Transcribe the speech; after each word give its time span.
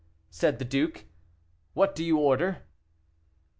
said 0.31 0.57
the 0.57 0.65
duke. 0.65 1.05
"What 1.75 1.93
do 1.93 2.03
you 2.03 2.17
order?" 2.17 2.63